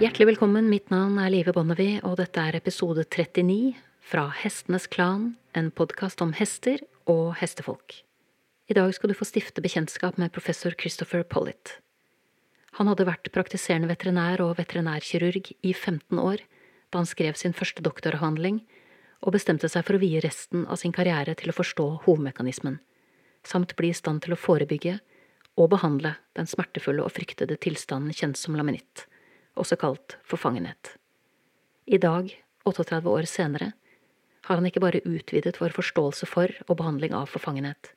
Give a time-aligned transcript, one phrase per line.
[0.00, 5.36] Hjertelig velkommen, mitt navn er Live Bonnevie, og dette er episode 39 fra Hestenes Klan,
[5.52, 7.98] en podkast om hester og hestefolk.
[8.72, 11.76] I dag skal du få stifte bekjentskap med professor Christopher Pollitt.
[12.80, 16.40] Han hadde vært praktiserende veterinær og veterinærkirurg i 15 år
[16.88, 18.64] da han skrev sin første doktoravhandling,
[19.20, 22.80] og bestemte seg for å vie resten av sin karriere til å forstå hovmekanismen,
[23.44, 24.96] samt bli i stand til å forebygge
[25.60, 29.04] og behandle den smertefulle og fryktede tilstanden kjent som laminitt,
[29.60, 30.96] også kalt forfangenhet.
[31.86, 32.32] I dag,
[32.64, 33.72] 38 år senere,
[34.46, 37.92] har han ikke bare utvidet vår forståelse for og behandling av forfangenhet.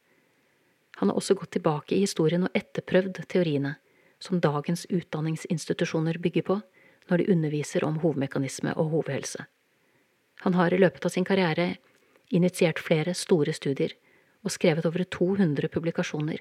[0.99, 3.77] Han har også gått tilbake i historien og etterprøvd teoriene
[4.23, 6.59] som dagens utdanningsinstitusjoner bygger på
[7.09, 9.48] når de underviser om hovmekanisme og hovhelse.
[10.43, 11.76] Han har i løpet av sin karriere
[12.34, 13.95] initiert flere store studier
[14.43, 16.40] og skrevet over 200 publikasjoner,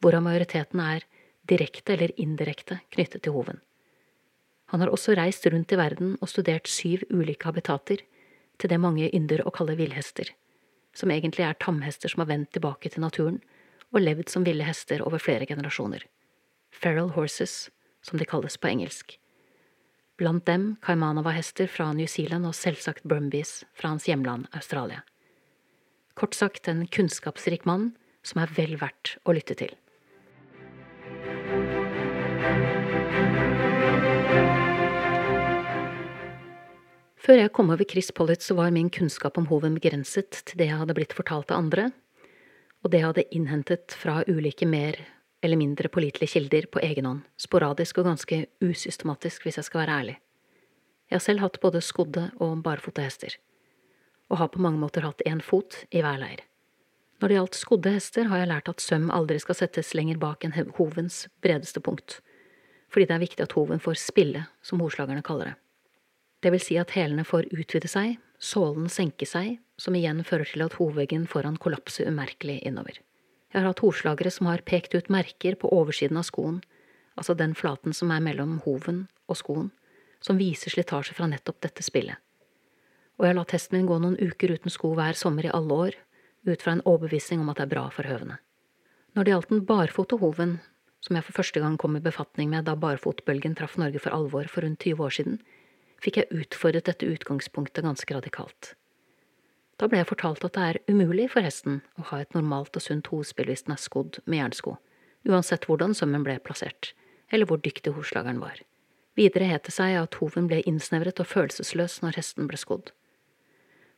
[0.00, 1.06] hvorav majoriteten er
[1.50, 3.60] direkte eller indirekte knyttet til hoven.
[4.72, 8.00] Han har også reist rundt i verden og studert syv ulike habitater
[8.58, 10.30] til det mange ynder å kalle villhester,
[10.96, 13.40] som egentlig er tamhester som har vendt tilbake til naturen
[13.94, 16.02] og levd som ville hester over flere generasjoner.
[16.74, 17.68] Feral horses,
[18.02, 19.18] som de kalles på engelsk.
[20.18, 25.02] Blant dem Kaimanova-hester fra New Zealand og selvsagt Brumbies fra hans hjemland Australia.
[26.14, 29.74] Kort sagt en kunnskapsrik mann som er vel verdt å lytte til.
[37.24, 40.66] Før jeg kom over Chris Pollitt, så var min kunnskap om hoven begrenset til det
[40.68, 41.86] jeg hadde blitt fortalt av andre,
[42.84, 44.98] og det jeg hadde innhentet fra ulike mer
[45.44, 49.96] eller mindre pålitelige kilder på egen hånd, sporadisk og ganske usystematisk, hvis jeg skal være
[50.02, 50.18] ærlig.
[51.08, 53.38] Jeg har selv hatt både skodde og barfota hester,
[54.28, 56.44] og har på mange måter hatt én fot i hver leir.
[57.24, 60.44] Når det gjaldt skodde hester, har jeg lært at søm aldri skal settes lenger bak
[60.44, 62.20] enn hovens bredeste punkt,
[62.92, 65.60] fordi det er viktig at hoven får spille, som horslagerne kaller det.
[66.44, 70.64] Det vil si at hælene får utvide seg, sålen senke seg, som igjen fører til
[70.66, 72.98] at hovveggen foran kollapser umerkelig innover.
[73.54, 76.58] Jeg har hatt hovslagere som har pekt ut merker på oversiden av skoen,
[77.16, 79.70] altså den flaten som er mellom hoven og skoen,
[80.20, 82.20] som viser slitasje fra nettopp dette spillet.
[83.16, 85.80] Og jeg har latt hesten min gå noen uker uten sko hver sommer i alle
[85.88, 85.98] år,
[86.44, 88.36] ut fra en overbevisning om at det er bra for høvene.
[89.16, 90.58] Når det gjaldt den barfote hoven,
[91.00, 94.50] som jeg for første gang kom i befatning med da barfotbølgen traff Norge for alvor
[94.50, 95.38] for rundt 20 år siden,
[96.02, 98.74] fikk jeg utfordret dette utgangspunktet ganske radikalt.
[99.78, 102.84] Da ble jeg fortalt at det er umulig for hesten å ha et normalt og
[102.84, 104.76] sunt hodespill hvis den er skodd med jernsko,
[105.26, 106.92] uansett hvordan sømmen ble plassert,
[107.32, 108.60] eller hvor dyktig hovslageren var.
[109.18, 112.92] Videre het det seg at hoven ble innsnevret og følelsesløs når hesten ble skodd.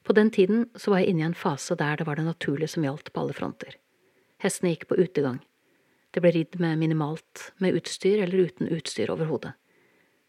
[0.07, 2.71] På den tiden så var jeg inne i en fase der det var det naturlige
[2.77, 3.77] som gjaldt på alle fronter.
[4.41, 5.41] Hestene gikk på utegang.
[6.15, 9.57] Det ble ridd med minimalt med utstyr eller uten utstyr overhodet.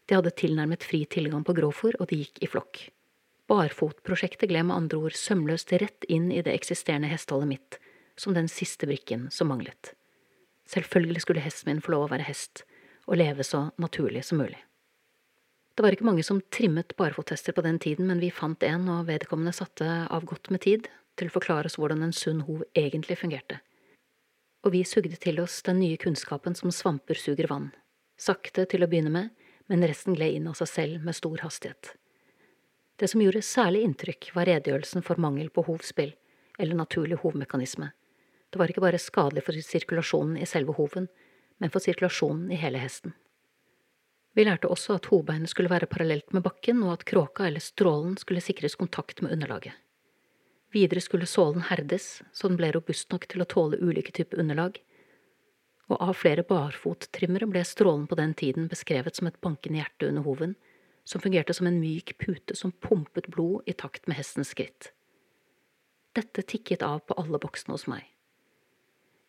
[0.08, 2.80] De hadde tilnærmet fri tilgang på grovfòr, og de gikk i flokk.
[3.48, 7.78] Barfotprosjektet gled med andre ord sømløst rett inn i det eksisterende hesteholdet mitt,
[8.16, 9.92] som den siste brikken som manglet.
[10.68, 12.64] Selvfølgelig skulle hesten min få lov å være hest,
[13.08, 14.58] og leve så naturlig som mulig.
[15.78, 19.06] Det var ikke mange som trimmet barfothester på den tiden, men vi fant en, og
[19.08, 20.88] vedkommende satte av godt med tid
[21.18, 23.60] til å forklare oss hvordan en sunn hov egentlig fungerte.
[24.66, 27.70] Og vi sugde til oss den nye kunnskapen som svamper suger vann.
[28.18, 29.30] Sakte til å begynne med,
[29.68, 31.92] men resten gled inn av seg selv med stor hastighet.
[32.98, 36.16] Det som gjorde særlig inntrykk, var redegjørelsen for mangel på hovspill,
[36.58, 37.92] eller naturlig hovmekanisme.
[38.50, 41.06] Det var ikke bare skadelig for sirkulasjonen i selve hoven,
[41.62, 43.14] men for sirkulasjonen i hele hesten.
[44.34, 48.16] Vi lærte også at hovbeinet skulle være parallelt med bakken, og at kråka eller strålen
[48.18, 49.74] skulle sikres kontakt med underlaget.
[50.74, 54.80] Videre skulle sålen herdes, så den ble robust nok til å tåle ulike typer underlag,
[55.88, 60.26] og av flere barfottrimmere ble strålen på den tiden beskrevet som et bankende hjerte under
[60.26, 60.54] hoven,
[61.08, 64.92] som fungerte som en myk pute som pumpet blod i takt med hestens skritt.
[66.12, 68.04] Dette tikket av på alle boksene hos meg.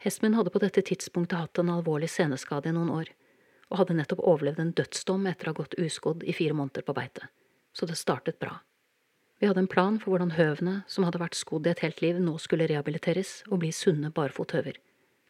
[0.03, 3.11] Hesten min hadde på dette tidspunktet hatt en alvorlig seneskade i noen år,
[3.69, 6.95] og hadde nettopp overlevd en dødsdom etter å ha gått uskodd i fire måneder på
[6.97, 7.29] beite,
[7.75, 8.57] så det startet bra.
[9.39, 12.19] Vi hadde en plan for hvordan høvene, som hadde vært skodd i et helt liv,
[12.19, 14.79] nå skulle rehabiliteres og bli sunne barfothøver.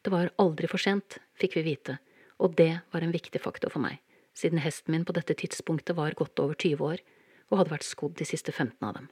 [0.02, 1.98] Det var aldri for sent, fikk vi vite,
[2.40, 4.00] og det var en viktig faktor for meg,
[4.38, 7.04] siden hesten min på dette tidspunktet var godt over 20 år
[7.50, 9.10] og hadde vært skodd de siste 15 av dem.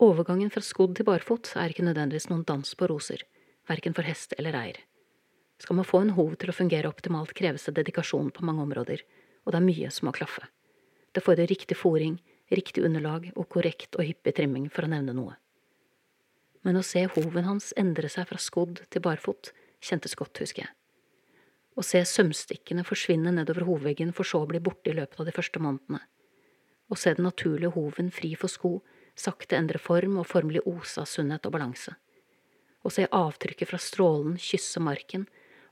[0.00, 3.26] Overgangen fra skodd til barfot er ikke nødvendigvis noen dans på roser,
[3.68, 4.78] verken for hest eller eier.
[5.60, 9.04] Skal man få en hov til å fungere optimalt, kreves det dedikasjon på mange områder,
[9.44, 10.46] og det er mye som må klaffe.
[11.12, 12.16] Det fordrer riktig fòring,
[12.48, 15.36] riktig underlag og korrekt og hyppig trimming, for å nevne noe.
[16.64, 20.74] Men å se hoven hans endre seg fra skodd til barfot kjentes godt, husker jeg.
[21.78, 25.34] Å se sømstikkene forsvinne nedover hovveggen for så å bli borte i løpet av de
[25.34, 26.00] første månedene.
[26.90, 28.72] Å se den naturlige hoven fri for sko
[29.18, 31.94] sakte endre form og formelig ose av sunnhet og balanse.
[32.82, 35.26] Å se avtrykket fra strålen kysse marken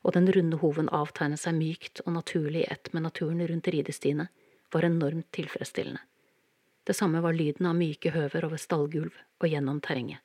[0.04, 4.28] og den runde hoven avtegne seg mykt og naturlig i ett med naturen rundt ridestiene,
[4.72, 6.00] var enormt tilfredsstillende.
[6.84, 10.22] Det samme var lyden av myke høver over stallgulv og gjennom terrenget.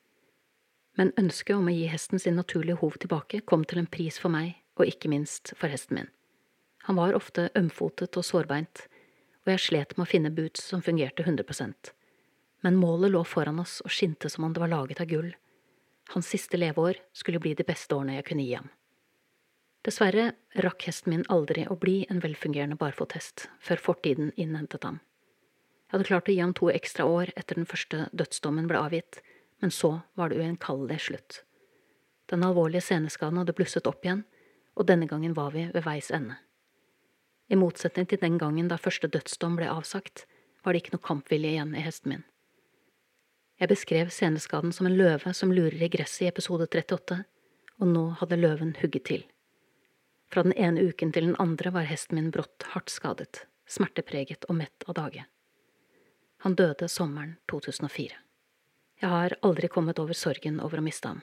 [0.99, 4.33] Men ønsket om å gi hesten sin naturlige hov tilbake kom til en pris for
[4.33, 6.11] meg, og ikke minst for hesten min.
[6.87, 8.85] Han var ofte ømfotet og sårbeint,
[9.43, 11.91] og jeg slet med å finne boots som fungerte 100%
[12.63, 15.33] Men målet lå foran oss og skinte som om det var laget av gull.
[16.13, 18.69] Hans siste leveår skulle bli de beste årene jeg kunne gi ham.
[19.83, 20.29] Dessverre
[20.63, 25.01] rakk hesten min aldri å bli en velfungerende barfothest før fortiden innhentet ham.
[25.87, 29.19] Jeg hadde klart å gi ham to ekstra år etter den første dødsdommen ble avgitt,
[29.63, 31.43] men så var det uenkallelig slutt.
[32.27, 34.25] Den alvorlige seneskaden hadde blusset opp igjen,
[34.75, 36.35] og denne gangen var vi ved veis ende.
[37.47, 40.25] I motsetning til den gangen da første dødsdom ble avsagt,
[40.65, 42.25] var det ikke noe kampvilje igjen i hesten min.
[43.55, 47.21] Jeg beskrev seneskaden som en løve som lurer i gresset i episode 38,
[47.79, 49.23] og nå hadde løven hugget til.
[50.27, 54.59] Fra den ene uken til den andre var hesten min brått hardt skadet, smertepreget og
[54.59, 55.23] mett av dage.
[56.43, 58.19] Han døde sommeren 2004.
[59.03, 61.17] Jeg har aldri kommet over sorgen over å miste ham.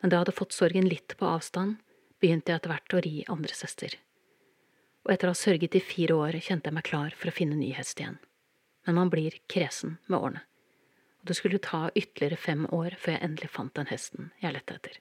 [0.00, 1.74] Men da jeg hadde fått sorgen litt på avstand,
[2.16, 3.98] begynte jeg etter hvert å ri andre søster.
[5.04, 7.58] Og etter å ha sørget i fire år kjente jeg meg klar for å finne
[7.58, 8.16] ny hest igjen.
[8.86, 10.40] Men man blir kresen med årene.
[11.20, 14.78] Og det skulle ta ytterligere fem år før jeg endelig fant den hesten jeg lette
[14.78, 14.96] etter.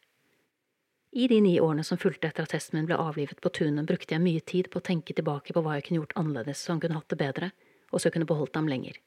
[1.16, 4.18] I de ni årene som fulgte etter at hesten min ble avlivet på tunet, brukte
[4.18, 6.84] jeg mye tid på å tenke tilbake på hva jeg kunne gjort annerledes så han
[6.84, 7.52] kunne hatt det bedre,
[7.96, 9.00] og så kunne beholdt ham lenger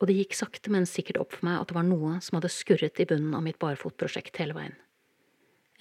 [0.00, 2.50] og det gikk sakte, men sikkert opp for meg at det var noe som hadde
[2.52, 4.74] skurret i bunnen av mitt barfotprosjekt hele veien.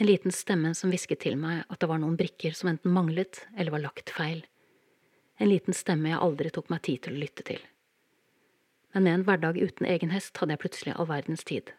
[0.01, 3.43] En liten stemme som hvisket til meg at det var noen brikker som enten manglet
[3.55, 4.43] eller var lagt feil.
[5.41, 7.61] En liten stemme jeg aldri tok meg tid til å lytte til.
[8.93, 11.71] Men med en hverdag uten egen hest hadde jeg plutselig all verdens tid.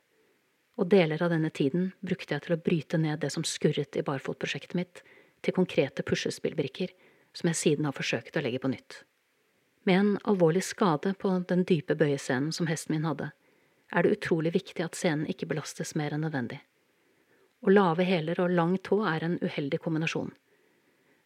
[0.81, 4.05] Og deler av denne tiden brukte jeg til å bryte ned det som skurret i
[4.06, 5.02] barfotprosjektet mitt,
[5.43, 6.94] til konkrete puslespillbrikker
[7.34, 9.02] som jeg siden har forsøkt å legge på nytt.
[9.82, 13.32] Med en alvorlig skade på den dype bøyescenen som hesten min hadde,
[13.93, 16.61] er det utrolig viktig at scenen ikke belastes mer enn nødvendig.
[17.62, 20.31] Å lave hæler og lang tå er en uheldig kombinasjon.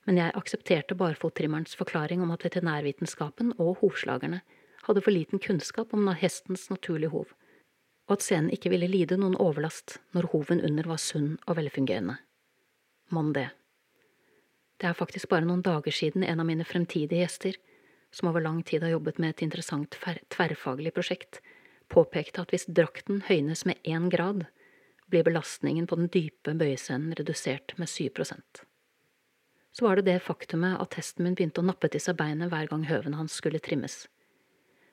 [0.06, 4.40] Men jeg aksepterte barfottrimmerens forklaring om at veterinærvitenskapen og hovslagerne
[4.86, 7.32] hadde for liten kunnskap om hestens naturlige hov,
[8.06, 12.20] og at scenen ikke ville lide noen overlast når hoven under var sunn og velfungerende.
[13.10, 13.50] Mon det.
[14.80, 17.56] Det er faktisk bare noen dager siden en av mine fremtidige gjester
[18.16, 19.98] som over lang tid har jobbet med et interessant
[20.32, 21.42] tverrfaglig prosjekt,
[21.92, 24.46] påpekte at hvis drakten høynes med én grad,
[25.06, 28.62] blir belastningen på den dype bøyescenen redusert med syv prosent.
[29.76, 32.70] Så var det det faktumet at hesten min begynte å nappe til seg beinet hver
[32.70, 34.06] gang høvene hans skulle trimmes.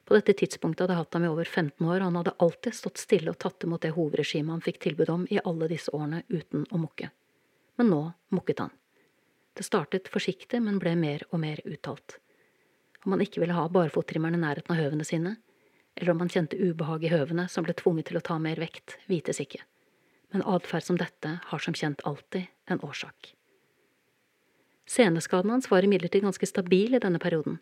[0.04, 2.76] På dette tidspunktet hadde jeg hatt ham i over 15 år, og han hadde alltid
[2.76, 6.26] stått stille og tatt imot det hovedregimet han fikk tilbud om i alle disse årene
[6.28, 7.08] uten å mukke.
[7.80, 8.02] Men nå
[8.36, 8.76] mukket han.
[9.56, 12.20] Det startet forsiktig, men ble mer og mer uttalt
[13.04, 15.36] om han ikke ville ha barfottrimmeren i nærheten av høvene sine,
[15.96, 18.98] eller om han kjente ubehag i høvene som ble tvunget til å ta mer vekt,
[19.12, 19.62] vites ikke,
[20.34, 23.34] men atferd som dette har som kjent alltid en årsak.
[24.90, 27.60] Seneskaden hans var imidlertid ganske stabil i denne perioden,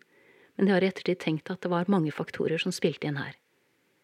[0.56, 3.36] men jeg har i ettertid tenkt at det var mange faktorer som spilte inn her.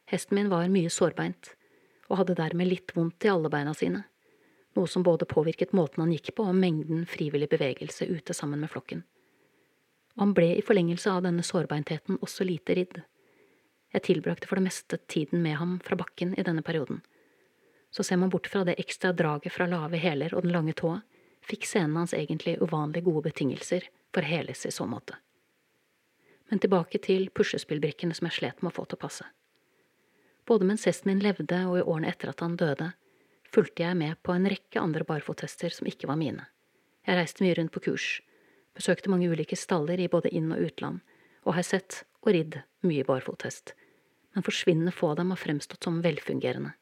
[0.08, 1.52] Hesten min var mye sårbeint,
[2.08, 4.06] og hadde dermed litt vondt i alle beina sine,
[4.76, 8.70] noe som både påvirket måten han gikk på og mengden frivillig bevegelse ute sammen med
[8.72, 9.02] flokken
[10.18, 12.96] og han ble i forlengelse av denne sårbeintheten også lite ridd.
[13.94, 16.98] Jeg tilbrakte for det meste tiden med ham fra bakken i denne perioden.
[17.94, 20.98] Så ser man bort fra det ekstra draget fra lave hæler og den lange tåa,
[21.46, 25.14] fikk scenen hans egentlig uvanlig gode betingelser for heles i så måte.
[26.50, 29.24] Men tilbake til puslespillbrikkene som jeg slet med å få til å passe.
[30.48, 32.90] Både mens hesten min levde og i årene etter at han døde,
[33.54, 36.48] fulgte jeg med på en rekke andre barfottester som ikke var mine.
[37.06, 38.18] Jeg reiste mye rundt på kurs,
[38.78, 41.02] besøkte mange ulike staller i både inn- og utland,
[41.44, 43.74] og har sett og ridd mye barfothest,
[44.34, 46.74] men forsvinnende få av dem har fremstått som velfungerende.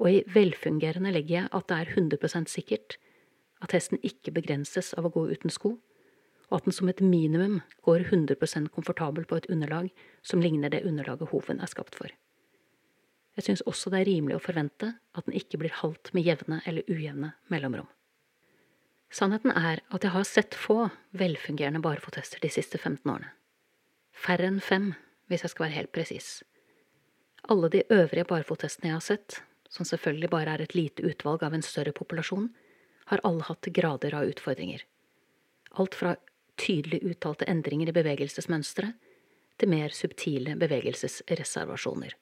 [0.00, 2.96] Og i velfungerende legger jeg at det er 100% sikkert
[3.60, 5.76] at hesten ikke begrenses av å gå uten sko,
[6.50, 9.90] og at den som et minimum går 100% komfortabel på et underlag
[10.26, 12.10] som ligner det underlaget hoven er skapt for.
[13.38, 16.58] Jeg synes også det er rimelig å forvente at den ikke blir halvt med jevne
[16.66, 17.86] eller ujevne mellomrom.
[19.10, 20.84] Sannheten er at jeg har sett få
[21.18, 23.32] velfungerende barfottester de siste 15 årene.
[24.14, 24.92] Færre enn fem,
[25.26, 26.28] hvis jeg skal være helt presis.
[27.50, 29.40] Alle de øvrige barfottestene jeg har sett,
[29.70, 32.50] som selvfølgelig bare er et lite utvalg av en større populasjon,
[33.10, 34.84] har alle hatt grader av utfordringer.
[35.78, 36.14] Alt fra
[36.60, 38.92] tydelig uttalte endringer i bevegelsesmønstre
[39.58, 42.14] til mer subtile bevegelsesreservasjoner.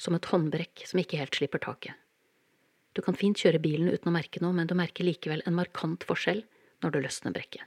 [0.00, 1.96] Som et håndbrekk som ikke helt slipper taket.
[2.92, 6.04] Du kan fint kjøre bilen uten å merke noe, men du merker likevel en markant
[6.04, 6.42] forskjell
[6.84, 7.64] når du løsner brekket.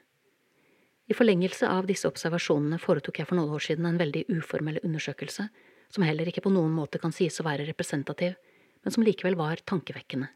[1.05, 5.47] I forlengelse av disse observasjonene foretok jeg for noen år siden en veldig uformell undersøkelse,
[5.93, 8.33] som heller ikke på noen måte kan sies å være representativ,
[8.81, 10.31] men som likevel var tankevekkende.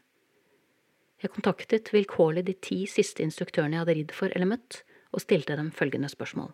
[1.20, 5.56] Jeg kontaktet vilkårlig de ti siste instruktørene jeg hadde ridd for eller møtt, og stilte
[5.58, 6.52] dem følgende spørsmål.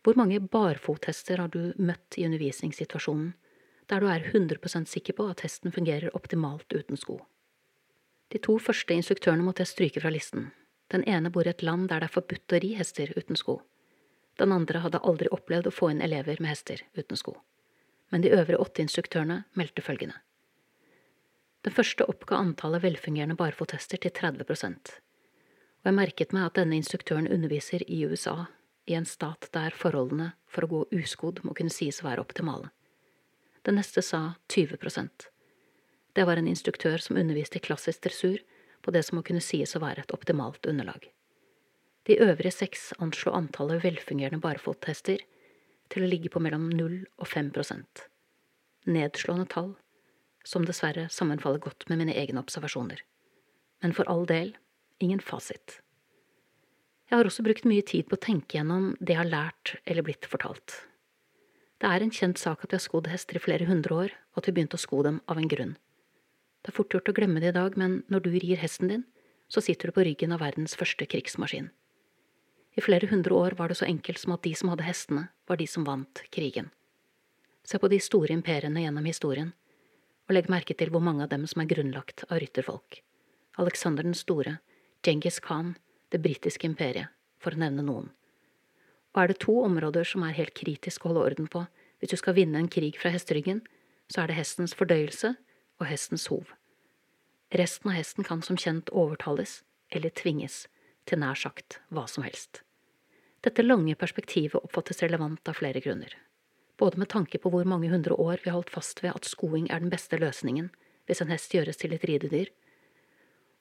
[0.00, 3.34] Hvor mange barfothester har du møtt i undervisningssituasjonen
[3.90, 7.18] der du er 100% sikker på at hesten fungerer optimalt uten sko?
[8.30, 10.52] De to første instruktørene måtte jeg stryke fra listen.
[10.90, 13.58] Den ene bor i et land der det er forbudt å ri hester uten sko.
[14.38, 17.36] Den andre hadde aldri opplevd å få inn elever med hester uten sko.
[18.10, 20.16] Men de øvrige åtte instruktørene meldte følgende.
[21.66, 24.98] Den første oppga antallet velfungerende barfothester til 30%
[25.80, 28.44] og jeg merket meg at denne instruktøren underviser i USA,
[28.84, 32.68] i en stat der forholdene for å gå uskodd må kunne sies å være optimale.
[33.62, 35.26] Den neste sa 20%
[36.12, 38.40] Det var en instruktør som underviste i klassisk dressur
[38.80, 41.10] på det som må kunne sies å være et optimalt underlag.
[42.08, 45.20] De øvrige seks anslo antallet velfungerende barfothester
[45.92, 48.06] til å ligge på mellom 0 og 5%
[48.88, 49.74] Nedslående tall,
[50.42, 53.02] som dessverre sammenfaller godt med mine egne observasjoner.
[53.84, 54.54] Men for all del,
[55.04, 55.82] ingen fasit.
[57.10, 60.06] Jeg har også brukt mye tid på å tenke gjennom det jeg har lært eller
[60.06, 60.78] blitt fortalt.
[61.80, 64.42] Det er en kjent sak at vi har skodd hester i flere hundre år, og
[64.42, 65.78] at vi begynte å sko dem av en grunn.
[66.60, 69.06] Det er fort gjort å glemme det i dag, men når du rir hesten din,
[69.48, 71.70] så sitter du på ryggen av verdens første krigsmaskin.
[72.76, 75.56] I flere hundre år var det så enkelt som at de som hadde hestene, var
[75.56, 76.68] de som vant krigen.
[77.64, 79.54] Se på de store imperiene gjennom historien,
[80.28, 83.00] og legg merke til hvor mange av dem som er grunnlagt av rytterfolk.
[83.58, 84.58] Alexander den store,
[85.00, 85.74] Djengis Khan,
[86.12, 87.08] det britiske imperiet,
[87.40, 88.12] for å nevne noen.
[89.14, 91.64] Og er det to områder som er helt kritisk å holde orden på
[92.00, 93.60] hvis du skal vinne en krig fra hesteryggen,
[94.10, 95.34] så er det hestens fordøyelse
[95.80, 96.54] og hestens hov.
[97.54, 100.64] Resten av hesten kan som kjent overtales eller tvinges
[101.10, 102.62] til nær sagt hva som helst.
[103.42, 106.12] Dette lange perspektivet oppfattes relevant av flere grunner,
[106.78, 109.70] både med tanke på hvor mange hundre år vi har holdt fast ved at skoing
[109.70, 110.70] er den beste løsningen
[111.08, 112.52] hvis en hest gjøres til et ridedyr,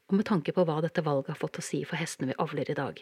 [0.10, 2.70] og med tanke på hva dette valget har fått å si for hestene vi avler
[2.70, 3.00] i dag.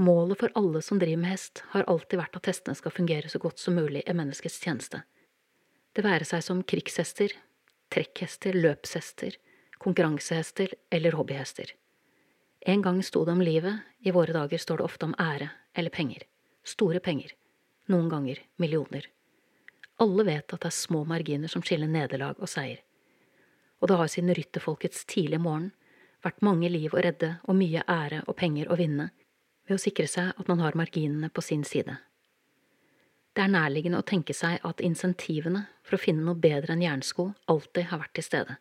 [0.00, 3.38] Målet for alle som driver med hest, har alltid vært at hestene skal fungere så
[3.38, 5.02] godt som mulig i menneskets tjeneste.
[5.92, 7.34] Det være seg som krigshester,
[7.92, 9.36] trekkhester, løpshester,
[9.82, 11.74] konkurransehester eller hobbyhester.
[12.66, 15.92] En gang sto det om livet, i våre dager står det ofte om ære eller
[15.92, 16.24] penger.
[16.64, 17.34] Store penger.
[17.92, 19.10] Noen ganger millioner.
[20.00, 22.80] Alle vet at det er små marginer som skiller nederlag og seier
[23.82, 25.72] og det har siden rytterfolkets tidlige morgen
[26.22, 29.08] vært mange liv å redde og mye ære og penger å vinne
[29.68, 31.98] ved å sikre seg at man har marginene på sin side.
[33.32, 37.30] Det er nærliggende å tenke seg at insentivene for å finne noe bedre enn jernsko
[37.48, 38.58] alltid har vært til stede.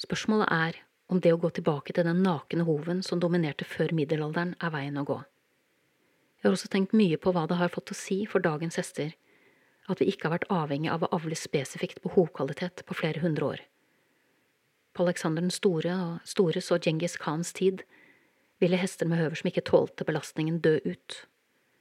[0.00, 4.54] Spørsmålet er om det å gå tilbake til den nakne hoven som dominerte før middelalderen,
[4.60, 5.16] er veien å gå.
[6.40, 9.16] Jeg har også tenkt mye på hva det har fått å si for dagens hester
[9.90, 13.48] at vi ikke har vært avhengig av å avle spesifikt på hovkvalitet på flere hundre
[13.54, 13.64] år.
[14.94, 17.82] På Alexander den store og Stores og Djengis Khans tid
[18.60, 21.22] ville hester med høver som ikke tålte belastningen, dø ut.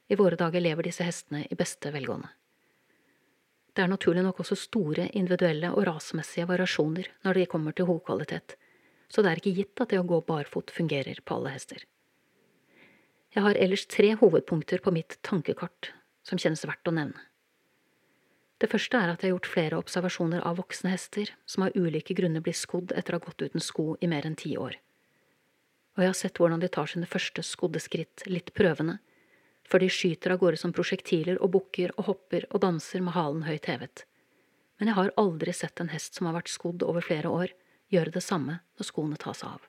[0.09, 2.31] I våre dager lever disse hestene i beste velgående.
[3.75, 8.55] Det er naturlig nok også store individuelle og rasemessige variasjoner når det kommer til hovkvalitet,
[9.07, 11.85] så det er ikke gitt at det å gå barfot fungerer på alle hester.
[13.35, 15.91] Jeg har ellers tre hovedpunkter på mitt tankekart
[16.25, 17.29] som kjennes verdt å nevne.
[18.59, 22.17] Det første er at jeg har gjort flere observasjoner av voksne hester som av ulike
[22.17, 24.75] grunner blir skodd etter å ha gått uten sko i mer enn ti år.
[25.99, 29.01] Og jeg har sett hvordan de tar sine første skodde skritt litt prøvende,
[29.67, 33.43] før de skyter av gårde som prosjektiler og bukker og hopper og danser med halen
[33.43, 34.05] høyt hevet.
[34.79, 37.51] Men jeg har aldri sett en hest som har vært skodd over flere år,
[37.91, 39.67] gjøre det samme når skoene tas av.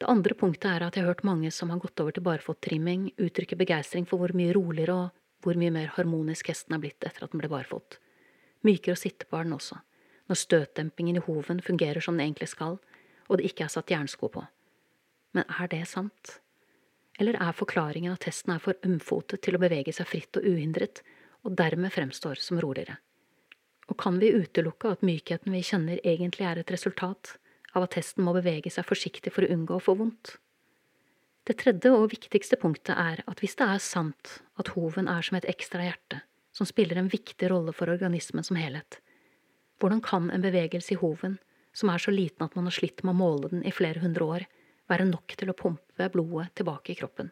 [0.00, 3.10] Det andre punktet er at jeg har hørt mange som har gått over til barfottrimming,
[3.20, 7.26] uttrykke begeistring for hvor mye roligere og hvor mye mer harmonisk hesten er blitt etter
[7.26, 8.00] at den ble barfot
[8.66, 9.78] mykere å sitte på er den også,
[10.28, 12.78] når støtdempingen i hoven fungerer som den egentlig skal,
[13.28, 14.44] og det ikke er satt jernsko på.
[15.36, 16.40] Men er det sant?
[17.20, 21.02] Eller er forklaringen at testen er for ømfotet til å bevege seg fritt og uhindret,
[21.44, 22.98] og dermed fremstår som roligere?
[23.90, 27.34] Og kan vi utelukke at mykheten vi kjenner egentlig er et resultat
[27.74, 30.36] av at testen må bevege seg forsiktig for å unngå å få vondt?
[31.48, 35.38] Det tredje og viktigste punktet er at hvis det er sant at hoven er som
[35.38, 36.20] et ekstra hjerte,
[36.54, 39.00] som spiller en viktig rolle for organismen som helhet.
[39.80, 41.38] Hvordan kan en bevegelse i hoven,
[41.72, 44.26] som er så liten at man har slitt med å måle den i flere hundre
[44.26, 44.46] år,
[44.90, 47.30] være nok til å pumpe blodet tilbake i kroppen.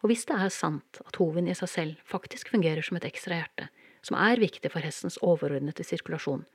[0.00, 3.36] Og hvis det er sant at hoven i seg selv faktisk fungerer som et ekstra
[3.36, 3.68] hjerte,
[4.06, 6.46] som er viktig for hestens overordnede sirkulasjon,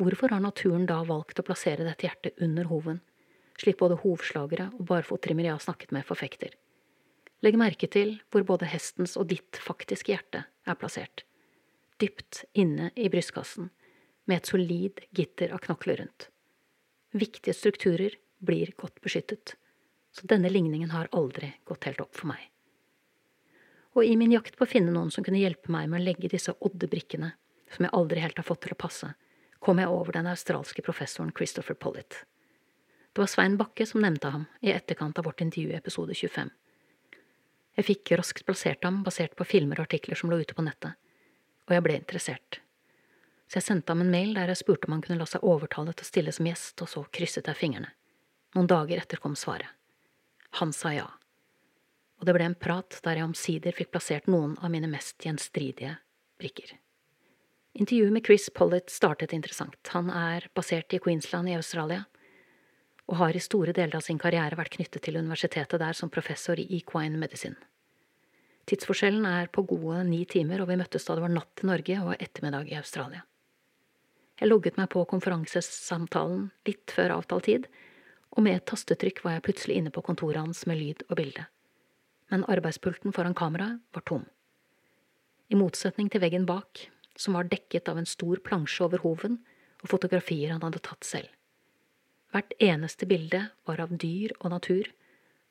[0.00, 3.02] hvorfor har naturen da valgt å plassere dette hjertet under hoven,
[3.60, 6.54] slik både hovslagere og barfottrimmer jeg har snakket med, forfekter?
[7.44, 11.26] Legg merke til hvor både hestens og ditt faktiske hjerte er plassert,
[12.00, 13.68] dypt inne i brystkassen,
[14.28, 16.28] med et solid gitter av knokler rundt.
[17.16, 19.56] Viktige strukturer blir godt beskyttet,
[20.12, 22.40] så denne ligningen har aldri gått helt opp for meg.
[23.96, 26.30] Og i min jakt på å finne noen som kunne hjelpe meg med å legge
[26.30, 27.32] disse oddebrikkene,
[27.74, 29.10] som jeg aldri helt har fått til å passe,
[29.58, 32.22] kom jeg over den australske professoren Christopher Pollitt.
[33.12, 36.52] Det var Svein Bakke som nevnte ham i etterkant av vårt intervju i episode 25.
[37.78, 40.94] Jeg fikk raskt plassert ham basert på filmer og artikler som lå ute på nettet,
[41.66, 42.60] og jeg ble interessert.
[43.48, 45.94] Så jeg sendte ham en mail der jeg spurte om han kunne la seg overtale
[45.96, 47.90] til å stille som gjest, og så krysset jeg fingrene.
[48.56, 49.68] Noen dager etter kom svaret.
[50.60, 51.06] Han sa ja.
[52.18, 55.98] Og det ble en prat der jeg omsider fikk plassert noen av mine mest gjenstridige
[56.40, 56.72] brikker.
[57.78, 59.78] Intervjuet med Chris Pollitt startet interessant.
[59.92, 62.06] Han er basert i Queensland i Australia,
[63.08, 66.58] og har i store deler av sin karriere vært knyttet til universitetet der som professor
[66.58, 67.56] i equine medicine.
[68.68, 72.00] Tidsforskjellen er på gode ni timer, og vi møttes da det var natt i Norge
[72.02, 73.22] og ettermiddag i Australia.
[74.38, 77.70] Jeg logget meg på konferansesamtalen litt før avtalt tid,
[78.38, 81.48] og med et tastetrykk var jeg plutselig inne på kontoret hans med lyd og bilde.
[82.30, 84.28] Men arbeidspulten foran kameraet var tom.
[85.50, 86.84] I motsetning til veggen bak,
[87.18, 89.40] som var dekket av en stor plansje over hoven
[89.82, 91.32] og fotografier han hadde tatt selv.
[92.30, 94.86] Hvert eneste bilde var av dyr og natur,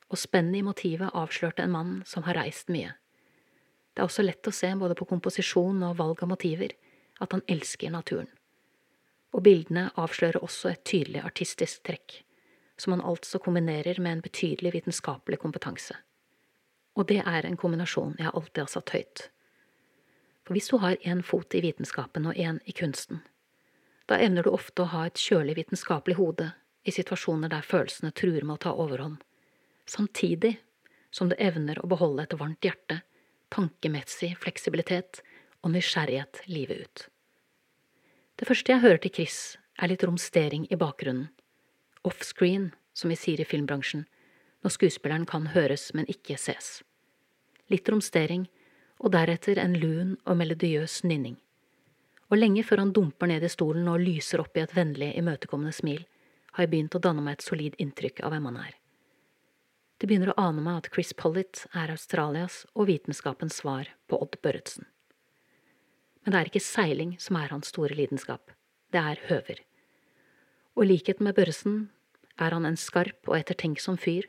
[0.07, 2.93] og spennet i motivet avslørte en mann som har reist mye.
[3.91, 6.77] Det er også lett å se både på komposisjon og valg av motiver
[7.19, 8.29] at han elsker naturen.
[9.35, 12.21] Og bildene avslører også et tydelig artistisk trekk
[12.77, 15.95] som han altså kombinerer med en betydelig vitenskapelig kompetanse.
[16.97, 19.23] Og det er en kombinasjon jeg alltid har satt høyt.
[20.45, 23.21] For hvis du har én fot i vitenskapen og én i kunsten,
[24.07, 26.51] da evner du ofte å ha et kjølig vitenskapelig hode
[26.87, 29.19] i situasjoner der følelsene truer med å ta overhånd,
[29.85, 30.55] samtidig
[31.11, 33.01] som du evner å beholde et varmt hjerte,
[33.51, 35.21] tankemessig fleksibilitet
[35.63, 37.05] og nysgjerrighet livet ut.
[38.37, 39.39] Det første jeg hører til Chris,
[39.77, 41.27] er litt romstering i bakgrunnen,
[42.07, 44.05] offscreen, som vi sier i filmbransjen,
[44.63, 46.81] når skuespilleren kan høres, men ikke ses.
[47.71, 48.47] Litt romstering,
[48.97, 51.37] og deretter en lun og melodiøs nynning.
[52.31, 55.75] Og lenge før han dumper ned i stolen og lyser opp i et vennlig, imøtekommende
[55.75, 56.03] smil,
[56.55, 58.73] har jeg begynt å danne meg et solid inntrykk av hvem han er.
[59.97, 64.37] Det begynner å ane meg at Chris Pollitt er Australias og vitenskapens svar på Odd
[64.43, 64.85] Børretzen.
[66.21, 68.51] Men det er ikke seiling som er hans store lidenskap,
[68.93, 69.61] det er høver.
[70.75, 71.87] Og i likhet med Børresen
[72.37, 74.27] er han en skarp og ettertenksom fyr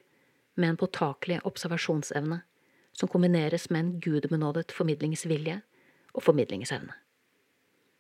[0.59, 2.41] med en påtakelig observasjonsevne
[2.97, 5.61] som kombineres med en gudbenådet formidlingsvilje
[6.15, 6.95] og formidlingsevne.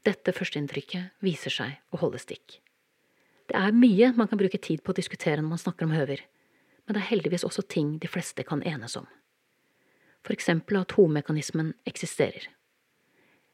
[0.06, 2.58] Dette førsteinntrykket viser seg å holde stikk.
[3.48, 6.22] Det er mye man kan bruke tid på å diskutere når man snakker om høver,
[6.86, 9.06] men det er heldigvis også ting de fleste kan enes om.
[10.24, 12.48] For eksempel at hovmekanismen eksisterer.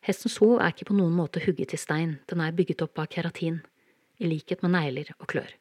[0.04, 3.10] Hestens hov er ikke på noen måte hugget i stein, den er bygget opp av
[3.12, 3.62] keratin,
[4.20, 5.54] i likhet med negler og klør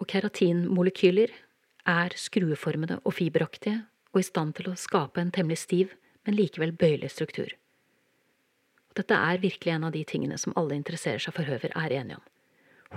[0.00, 1.32] og keratinmolekyler
[1.88, 3.82] er skrueformede og fiberaktige
[4.14, 5.92] og i stand til å skape en temmelig stiv,
[6.26, 7.52] men likevel bøyelig struktur.
[8.98, 12.18] Dette er virkelig en av de tingene som alle interesserer seg for høver, er enige
[12.18, 12.24] om.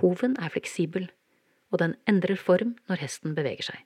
[0.01, 1.05] Hoven er fleksibel,
[1.69, 3.83] og den endrer form når hesten beveger seg.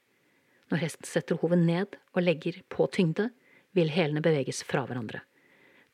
[0.71, 3.29] Når hesten setter hoven ned og legger på tyngde,
[3.75, 5.21] vil hælene beveges fra hverandre.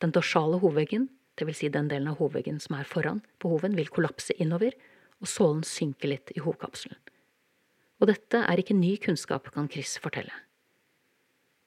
[0.01, 1.09] Den dorsale hovveggen,
[1.39, 1.63] dvs.
[1.63, 4.77] Si den delen av hovveggen som er foran på hoven, vil kollapse innover,
[5.21, 6.97] og sålen synker litt i hovkapselen.
[8.01, 10.33] Og dette er ikke ny kunnskap, kan Chris fortelle.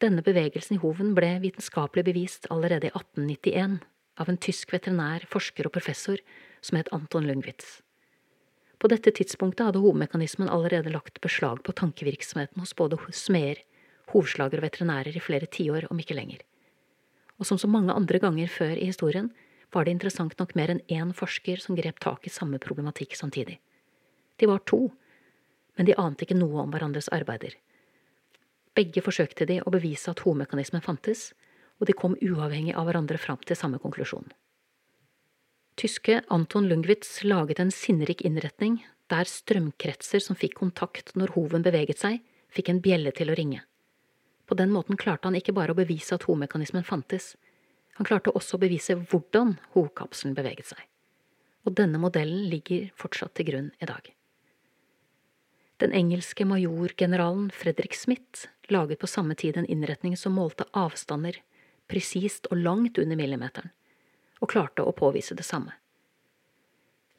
[0.02, 3.78] Denne bevegelsen i hoven ble vitenskapelig bevist allerede i 1891
[4.20, 6.20] av en tysk veterinær, forsker og professor
[6.64, 7.80] som het Anton Lungwitz.
[8.76, 13.62] På dette tidspunktet hadde hovmekanismen allerede lagt beslag på tankevirksomheten hos både smeder,
[14.12, 16.42] hovslagere og veterinærer i flere tiår, om ikke lenger.
[17.40, 19.30] Og som så mange andre ganger før i historien
[19.72, 23.58] var det interessant nok mer enn én forsker som grep tak i samme problematikk samtidig.
[24.36, 24.90] De var to,
[25.76, 27.54] men de ante ikke noe om hverandres arbeider.
[28.76, 31.30] Begge forsøkte de å bevise at hovmekanismen fantes,
[31.80, 34.28] og de kom uavhengig av hverandre fram til samme konklusjon.
[35.76, 38.78] Tyske Anton Lungwitz laget en sinnrik innretning
[39.12, 43.60] der strømkretser som fikk kontakt når hoven beveget seg, fikk en bjelle til å ringe.
[44.46, 47.34] På den måten klarte han ikke bare å bevise at hovmekanismen fantes,
[47.96, 50.80] han klarte også å bevise hvordan hovkapselen beveget seg.
[51.66, 54.12] Og denne modellen ligger fortsatt til grunn i dag.
[55.76, 61.36] Den engelske majorgeneralen Fredrik Smith laget på samme tid en innretning som målte avstander
[61.88, 63.70] presist og langt under millimeteren,
[64.40, 65.74] og klarte å påvise det samme.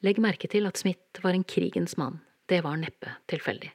[0.02, 3.72] Legg merke til at Smith var en krigens mann, det var neppe tilfeldig.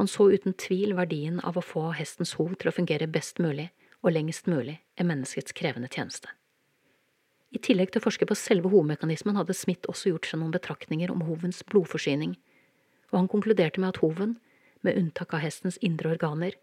[0.00, 3.68] Han så uten tvil verdien av å få hestens hov til å fungere best mulig
[4.00, 6.32] og lengst mulig i menneskets krevende tjeneste.
[7.52, 11.12] I tillegg til å forske på selve hovmekanismen hadde Smith også gjort seg noen betraktninger
[11.12, 12.38] om hovens blodforsyning,
[13.12, 14.38] og han konkluderte med at hoven,
[14.82, 16.56] med unntak av hestens indre organer,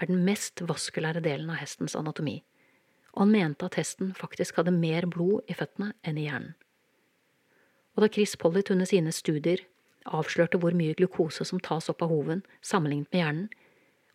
[0.00, 2.40] er den mest vaskulære delen av hestens anatomi,
[3.12, 6.54] og han mente at hesten faktisk hadde mer blod i føttene enn i hjernen.
[7.92, 9.60] Og da Chris Pollitt under sine studier
[10.08, 13.50] avslørte hvor mye glukose som tas opp av hoven sammenlignet med hjernen,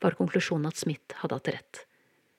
[0.01, 1.85] var konklusjonen at Smith hadde hatt rett.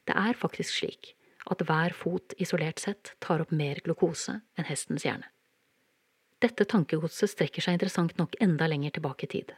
[0.07, 1.15] Det er faktisk slik
[1.49, 5.27] at hver fot isolert sett tar opp mer glukose enn hestens hjerne.
[6.39, 9.53] Dette tankegodset strekker seg interessant nok enda lenger tilbake i tid.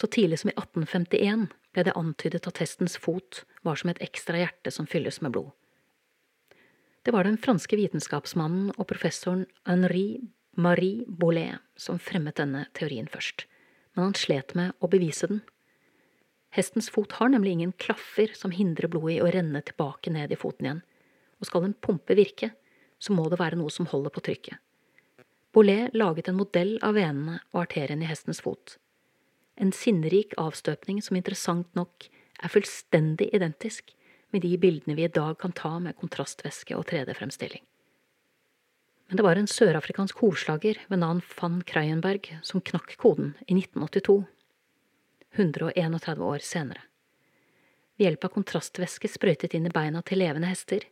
[0.00, 4.40] Så tidlig som i 1851 ble det antydet at hestens fot var som et ekstra
[4.40, 5.52] hjerte som fylles med blod.
[7.06, 10.20] Det var den franske vitenskapsmannen og professoren Henri
[10.60, 13.46] Marie Bollet som fremmet denne teorien først,
[13.94, 15.44] men han slet med å bevise den.
[16.50, 20.38] Hestens fot har nemlig ingen klaffer som hindrer blodet i å renne tilbake ned i
[20.40, 20.82] foten igjen,
[21.38, 22.50] og skal en pumpe virke,
[22.98, 24.58] så må det være noe som holder på trykket.
[25.52, 28.76] Bollet laget en modell av venene og arterien i hestens fot.
[29.58, 32.06] En sinnrik avstøpning som interessant nok
[32.40, 33.90] er fullstendig identisk
[34.30, 37.64] med de bildene vi i dag kan ta med kontrastvæske og 3D-fremstilling.
[39.10, 44.22] Men det var en sørafrikansk horslager ved navn van Kreienberg som knakk koden i 1982,
[45.34, 46.86] 131 år senere.
[47.98, 50.86] Ved hjelp av kontrastvæske sprøytet inn i beina til levende hester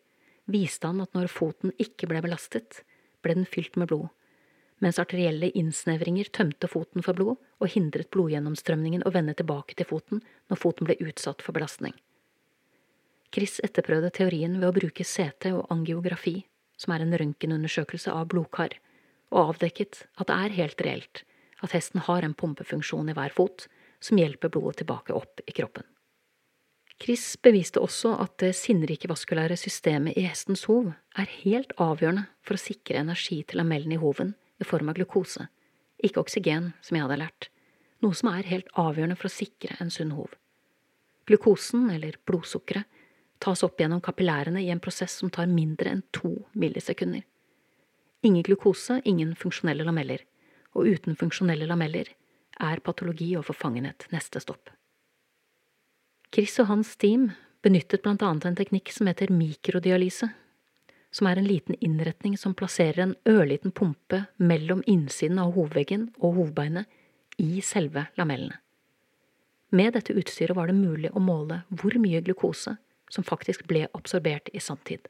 [0.50, 2.82] viste han at når foten ikke ble belastet,
[3.22, 4.10] ble den fylt med blod,
[4.84, 10.22] mens arterielle innsnevringer tømte foten for blod og hindret blodgjennomstrømningen å vende tilbake til foten
[10.50, 11.94] når foten ble utsatt for belastning.
[13.34, 16.40] Chris etterprøvde teorien ved å bruke CT og angiografi,
[16.78, 18.78] som er en røntgenundersøkelse av blodkar,
[19.34, 21.24] og avdekket at det er helt reelt
[21.58, 23.66] at hesten har en pumpefunksjon i hver fot
[24.00, 25.84] som hjelper blodet tilbake opp i kroppen.
[26.98, 32.56] Chris beviste også at det sinnrike vaskulære systemet i hestens hov er helt avgjørende for
[32.56, 35.48] å sikre energi til lamellen i hoven i form av glukose,
[36.04, 37.48] ikke oksygen, som jeg hadde lært,
[38.04, 40.30] noe som er helt avgjørende for å sikre en sunn hov.
[41.28, 42.86] Glukosen, eller blodsukkeret,
[43.38, 47.22] tas opp gjennom kapillærene i en prosess som tar mindre enn to millisekunder.
[48.26, 50.24] Ingen glukose, ingen funksjonelle lameller,
[50.74, 52.10] og uten funksjonelle lameller
[52.58, 54.72] er patologi og forfangenhet neste stopp.
[56.34, 57.30] Chris og hans team
[57.64, 60.28] benyttet blant annet en teknikk som heter mikrodialyse,
[61.10, 66.36] som er en liten innretning som plasserer en ørliten pumpe mellom innsiden av hovedveggen og
[66.36, 66.88] hovedbeinet
[67.38, 68.58] i selve lamellene.
[69.70, 72.78] Med dette utstyret var det mulig å måle hvor mye glukose
[73.12, 75.08] som faktisk ble absorbert i sanntid.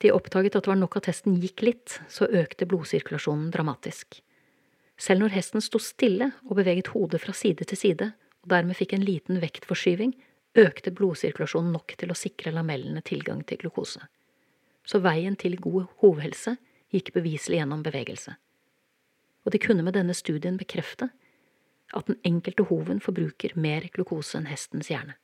[0.00, 4.20] De oppdaget at det var nok at hesten gikk litt, så økte blodsirkulasjonen dramatisk.
[5.00, 8.10] Selv når hesten sto stille og beveget hodet fra side til side,
[8.44, 10.12] og dermed fikk en liten vektforskyving,
[10.60, 14.02] økte blodsirkulasjonen nok til å sikre lamellene tilgang til glukose.
[14.84, 16.56] Så veien til god hovhelse
[16.92, 18.36] gikk beviselig gjennom bevegelse.
[19.44, 21.10] Og de kunne med denne studien bekrefte
[21.94, 25.16] at den enkelte hoven forbruker mer glukose enn hestens hjerne.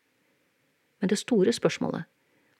[1.01, 2.09] Men det store spørsmålet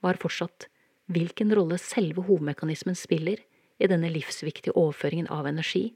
[0.05, 0.69] var fortsatt
[1.11, 3.43] hvilken rolle selve hovmekanismen spiller
[3.81, 5.91] i denne livsviktige overføringen av energi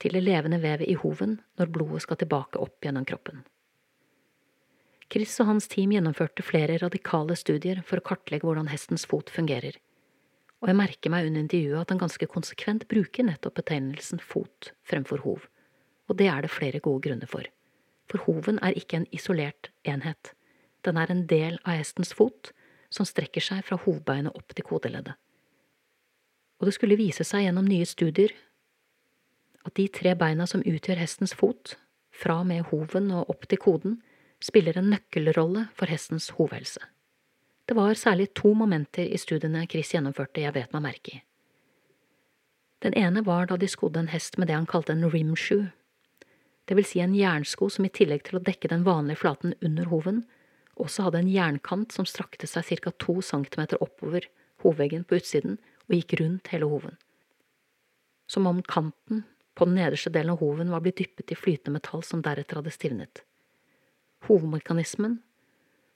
[0.00, 3.42] til det levende vevet i hoven når blodet skal tilbake opp gjennom kroppen.
[5.10, 9.74] Chris og hans team gjennomførte flere radikale studier for å kartlegge hvordan hestens fot fungerer,
[10.60, 15.22] og jeg merker meg under intervjuet at han ganske konsekvent bruker nettopp betegnelsen fot fremfor
[15.24, 15.46] hov,
[16.08, 17.46] og det er det flere gode grunner for,
[18.10, 20.34] for hoven er ikke en isolert enhet,
[20.84, 22.52] den er en del av hestens fot
[22.90, 25.16] som strekker seg fra hovbeinet opp til kodeleddet.
[26.60, 28.34] Og det skulle vise seg gjennom nye studier
[29.64, 31.76] at de tre beina som utgjør hestens fot,
[32.10, 33.98] fra og med hoven og opp til koden,
[34.40, 36.80] spiller en nøkkelrolle for hestens hovhelse.
[37.70, 41.20] Det var særlig to momenter i studiene Chris gjennomførte jeg vet meg merke i.
[42.82, 45.68] Den ene var da de skodde en hest med det han kalte en rimshoe,
[46.70, 49.88] det vil si en jernsko som i tillegg til å dekke den vanlige flaten under
[49.90, 50.20] hoven,
[50.78, 52.92] også hadde en jernkant som strakte seg ca.
[52.94, 54.28] to centimeter oppover
[54.62, 55.56] hovveggen på utsiden
[55.88, 56.94] og gikk rundt hele hoven.
[58.30, 59.24] Som om kanten
[59.58, 62.70] på den nederste delen av hoven var blitt dyppet i flytende metall som deretter hadde
[62.70, 63.24] stivnet.
[64.30, 65.18] Hovedmekanismen,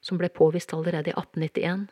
[0.04, 1.86] som ble påvist allerede i 1891,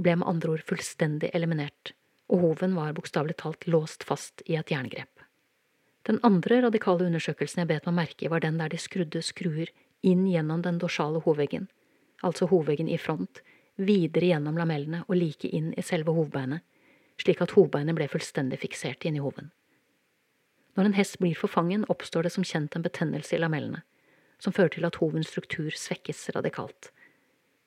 [0.00, 1.92] ble med andre ord fullstendig eliminert,
[2.32, 5.26] og hoven var bokstavelig talt låst fast i et jerngrep.
[6.08, 9.68] Den andre radikale undersøkelsen jeg bet meg merke i, var den der de skrudde skruer
[10.00, 11.68] inn gjennom den dorsale hovveggen,
[12.24, 13.42] altså hovveggen i front,
[13.76, 16.64] videre gjennom lamellene og like inn i selve hovbeinet,
[17.20, 19.50] slik at hovbeinet ble fullstendig fiksert inni hoven.
[20.78, 23.82] Når en hest blir forfangen, oppstår det som kjent en betennelse i lamellene,
[24.40, 26.88] som fører til at hovens struktur svekkes radikalt.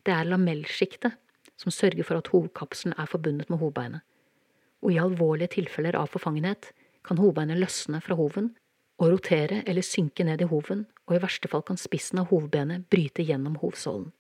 [0.03, 1.15] Det er lamellsjiktet
[1.59, 4.01] som sørger for at hovkapselen er forbundet med hovbeinet,
[4.83, 6.71] og i alvorlige tilfeller av forfangenhet
[7.07, 8.51] kan hovbeinet løsne fra hoven
[8.99, 12.89] og rotere eller synke ned i hoven, og i verste fall kan spissen av hovbenet
[12.91, 14.11] bryte gjennom hovsålen.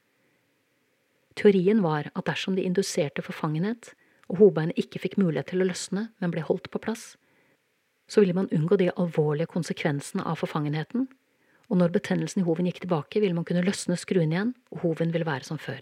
[1.35, 3.93] Teorien var at dersom de induserte forfangenhet,
[4.29, 7.13] og hovbeinet ikke fikk mulighet til å løsne, men ble holdt på plass,
[8.07, 11.07] så ville man unngå de alvorlige konsekvensene av forfangenheten,
[11.73, 15.09] og når betennelsen i hoven gikk tilbake, ville man kunne løsne skruen igjen, og hoven
[15.09, 15.81] ville være som før,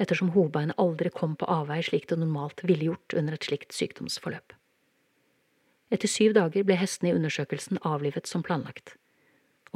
[0.00, 4.54] ettersom hovbeinet aldri kom på avvei slik det normalt ville gjort under et slikt sykdomsforløp.
[5.92, 8.94] Etter syv dager ble hestene i undersøkelsen avlivet som planlagt,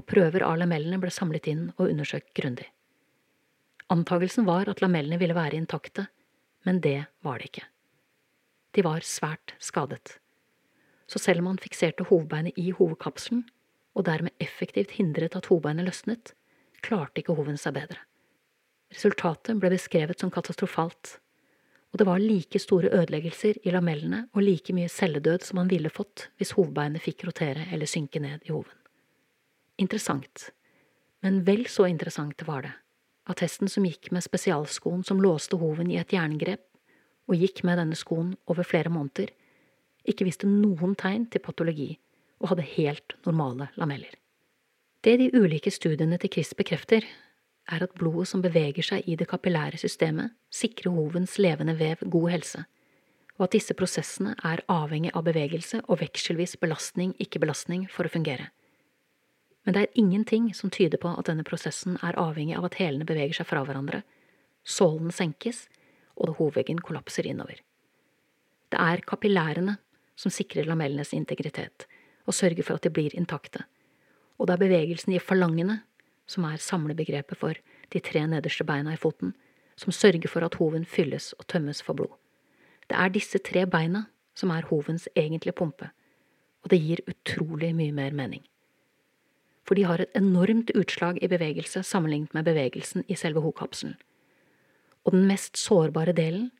[0.00, 2.70] og prøver av lamellene ble samlet inn og undersøkt grundig.
[3.92, 6.06] Antagelsen var at lamellene ville være intakte,
[6.64, 7.66] men det var det ikke.
[8.72, 10.16] De var svært skadet.
[11.06, 13.44] Så selv om han fikserte hovbeinet i hovedkapselen,
[13.96, 16.34] og dermed effektivt hindret at hovbeinet løsnet,
[16.84, 17.98] klarte ikke hoven seg bedre.
[18.92, 21.16] Resultatet ble beskrevet som katastrofalt,
[21.90, 25.90] og det var like store ødeleggelser i lamellene og like mye celledød som han ville
[25.90, 28.74] fått hvis hovedbeinet fikk rotere eller synke ned i hoven.
[29.80, 30.50] Interessant,
[31.24, 32.74] men vel så interessant var det
[33.26, 36.62] at hesten som gikk med spesialskoen som låste hoven i et jerngrep,
[37.26, 39.32] og gikk med denne skoen over flere måneder,
[40.06, 41.88] ikke viste noen tegn til patologi
[42.40, 44.14] og hadde helt normale lameller.
[45.04, 47.04] Det de ulike studiene til Chris bekrefter,
[47.66, 52.28] er at blodet som beveger seg i det kapillære systemet, sikrer hovens levende vev god
[52.30, 52.64] helse,
[53.38, 58.50] og at disse prosessene er avhengig av bevegelse og vekselvis belastning-ikke belastning for å fungere
[59.66, 63.06] men det er ingenting som tyder på at denne prosessen er avhengig av at hælene
[63.06, 64.04] beveger seg fra hverandre,
[64.62, 65.64] sålen senkes
[66.14, 67.58] og hovveggen kollapser innover.
[68.70, 69.74] Det er kapillærene
[70.16, 71.88] som sikrer lamellenes integritet
[72.26, 73.64] og sørger for at de blir intakte,
[74.38, 75.80] og det er bevegelsen i falangene,
[76.26, 77.58] som er samlebegrepet for
[77.92, 79.34] de tre nederste beina i foten,
[79.76, 82.12] som sørger for at hoven fylles og tømmes for blod.
[82.90, 85.90] Det er disse tre beina som er hovens egentlige pumpe,
[86.64, 88.44] og det gir utrolig mye mer mening
[89.66, 93.96] for de har et enormt utslag i bevegelse sammenlignet med bevegelsen i selve hovkapselen.
[95.04, 96.50] Og den mest sårbare delen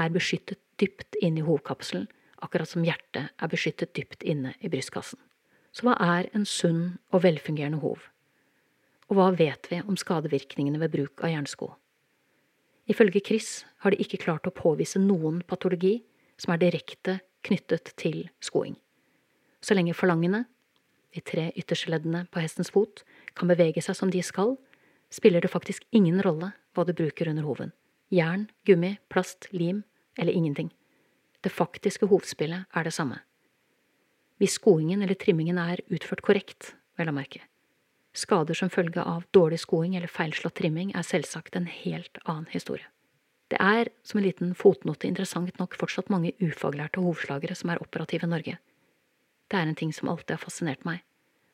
[0.00, 2.08] er beskyttet dypt inn i hovkapselen,
[2.44, 5.20] akkurat som hjertet er beskyttet dypt inne i brystkassen.
[5.74, 8.10] Så hva er en sunn og velfungerende hov?
[9.10, 11.72] Og hva vet vi om skadevirkningene ved bruk av jernsko?
[12.90, 16.02] Ifølge Chris har de ikke klart å påvise noen patologi
[16.40, 18.76] som er direkte knyttet til skoing.
[19.64, 20.44] Så lenge forlangene,
[21.14, 23.02] de tre ytterste leddene på hestens fot,
[23.34, 24.56] kan bevege seg som de skal,
[25.14, 27.72] spiller det faktisk ingen rolle hva du bruker under hoven.
[28.12, 29.82] Jern, gummi, plast, lim
[30.18, 30.70] eller ingenting.
[31.44, 33.20] Det faktiske hovspillet er det samme.
[34.40, 37.42] Hvis skoingen eller trimmingen er utført korrekt, vel å merke.
[38.16, 42.86] Skader som følge av dårlig skoing eller feilslått trimming er selvsagt en helt annen historie.
[43.52, 48.24] Det er, som en liten fotnote interessant nok, fortsatt mange ufaglærte hovslagere som er operative
[48.24, 48.54] i Norge.
[49.50, 51.02] Det er en ting som alltid har fascinert meg,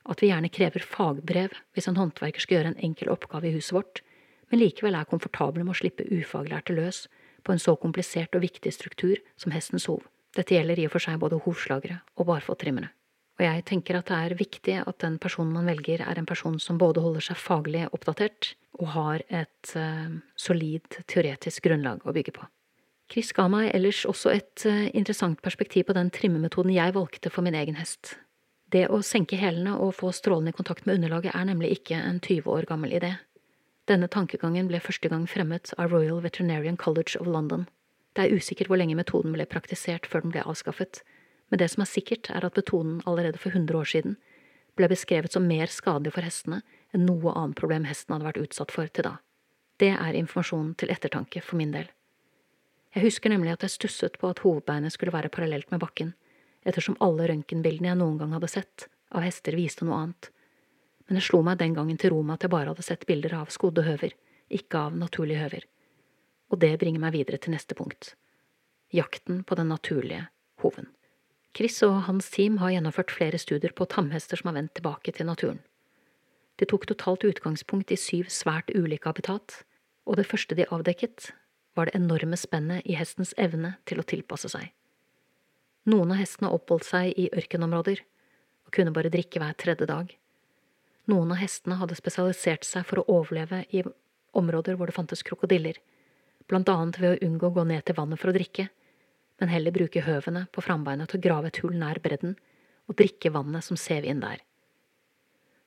[0.06, 3.74] at vi gjerne krever fagbrev hvis en håndverker skal gjøre en enkel oppgave i huset
[3.74, 4.04] vårt,
[4.52, 7.08] men likevel er komfortable med å slippe ufaglærte løs
[7.44, 10.02] på en så komplisert og viktig struktur som hestens hov.
[10.36, 12.92] Dette gjelder i og for seg både hovslagere og barfottrimmere.
[13.40, 16.58] Og jeg tenker at det er viktig at den personen man velger, er en person
[16.60, 22.34] som både holder seg faglig oppdatert og har et uh, solid teoretisk grunnlag å bygge
[22.36, 22.44] på.
[23.10, 27.46] Chris ga meg ellers også et uh, interessant perspektiv på den trimmemetoden jeg valgte for
[27.46, 28.18] min egen hest.
[28.70, 32.52] Det å senke hælene og få strålende kontakt med underlaget er nemlig ikke en 20
[32.52, 33.16] år gammel idé.
[33.90, 37.64] Denne tankegangen ble første gang fremmet av Royal Veterinarian College of London.
[38.14, 41.00] Det er usikkert hvor lenge metoden ble praktisert før den ble avskaffet,
[41.50, 44.14] men det som er sikkert, er at metoden allerede for 100 år siden
[44.78, 46.60] ble beskrevet som mer skadelig for hestene
[46.94, 49.16] enn noe annet problem hesten hadde vært utsatt for til da.
[49.82, 51.90] Det er informasjon til ettertanke for min del.
[52.94, 56.14] Jeg husker nemlig at jeg stusset på at hovedbeinet skulle være parallelt med bakken,
[56.62, 60.30] ettersom alle røntgenbildene jeg noen gang hadde sett av hester viste noe annet,
[61.10, 63.48] men det slo meg den gangen til Roma at jeg bare hadde sett bilder av
[63.50, 64.12] skodde høver,
[64.46, 65.64] ikke av naturlige høver,
[66.54, 68.12] og det bringer meg videre til neste punkt,
[68.94, 70.28] jakten på den naturlige
[70.62, 70.86] hoven.
[71.50, 75.26] Chris og hans team har gjennomført flere studier på tamhester som har vendt tilbake til
[75.26, 75.58] naturen.
[76.62, 79.64] De tok totalt utgangspunkt i syv svært ulike habitat,
[80.06, 81.32] og det første de avdekket,
[81.74, 84.70] var det enorme spennet i hestens evne til å tilpasse seg.
[85.90, 88.06] Noen av hestene oppholdt seg i ørkenområder
[88.66, 90.10] og kunne bare drikke hver tredje dag.
[91.10, 93.82] Noen av hestene hadde spesialisert seg for å overleve i
[94.36, 95.80] områder hvor det fantes krokodiller,
[96.50, 98.68] blant annet ved å unngå å gå ned til vannet for å drikke,
[99.40, 102.36] men heller bruke høvene på frambeinet til å grave et hull nær bredden
[102.90, 104.42] og drikke vannet som sev inn der.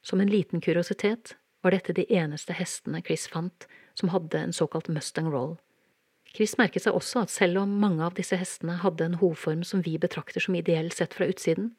[0.04, 4.92] Som en liten kuriositet var dette de eneste hestene Chris fant som hadde en såkalt
[4.92, 5.56] Mustang Roll.
[6.34, 9.84] Chris merket seg også at selv om mange av disse hestene hadde en hovform som
[9.86, 11.72] vi betrakter som ideell sett fra utsiden,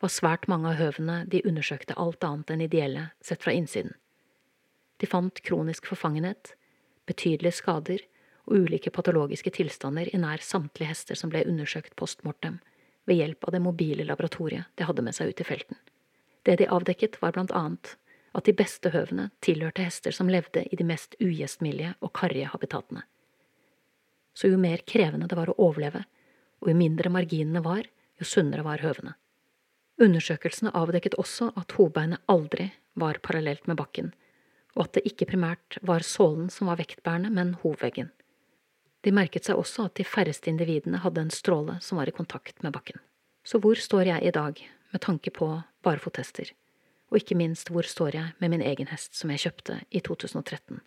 [0.00, 3.94] var svært mange av høvene de undersøkte alt annet enn ideelle sett fra innsiden.
[5.00, 6.54] De fant kronisk forfangenhet,
[7.08, 8.04] betydelige skader
[8.46, 12.60] og ulike patologiske tilstander i nær samtlige hester som ble undersøkt post mortem,
[13.06, 15.78] ved hjelp av det mobile laboratoriet de hadde med seg ut i felten.
[16.46, 17.96] Det de avdekket, var blant annet
[18.36, 23.04] at de beste høvene tilhørte hester som levde i de mest ugjestmilde og karrige habitatene.
[24.36, 26.04] Så jo mer krevende det var å overleve,
[26.60, 27.86] og jo mindre marginene var,
[28.20, 29.14] jo sunnere var høvene.
[30.02, 32.68] Undersøkelsene avdekket også at hovbeinet aldri
[33.00, 34.12] var parallelt med bakken,
[34.76, 38.10] og at det ikke primært var sålen som var vektbærende, men hovveggen.
[39.06, 42.62] De merket seg også at de færreste individene hadde en stråle som var i kontakt
[42.66, 43.00] med bakken.
[43.46, 44.60] Så hvor står jeg i dag,
[44.92, 45.48] med tanke på
[45.86, 46.50] barefothester?
[47.10, 50.80] Og ikke minst, hvor står jeg med min egen hest som jeg kjøpte i 2013?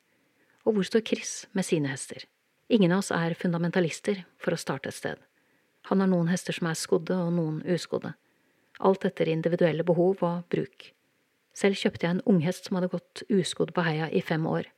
[0.68, 2.28] Og hvor står Chris med sine hester?
[2.70, 5.22] Ingen av oss er fundamentalister for å starte et sted.
[5.90, 8.12] Han har noen hester som er skodde og noen uskodde.
[8.80, 10.92] Alt etter individuelle behov og bruk.
[11.56, 14.70] Selv kjøpte jeg en unghest som hadde gått uskodd på heia i fem år,